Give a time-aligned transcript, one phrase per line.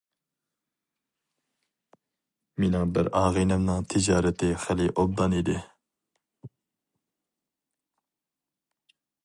[2.63, 5.61] مېنىڭ بىر ئاغىنەمنىڭ تىجارىتى خېلى ئوبدان ئىدى.